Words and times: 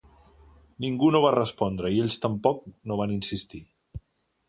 Ningú 0.85 1.09
no 1.17 1.21
va 1.27 1.35
respondre 1.35 1.93
i 1.97 2.01
ells 2.07 2.19
tampoc 2.25 2.67
no 2.91 3.01
van 3.03 3.17
insistir. 3.21 3.67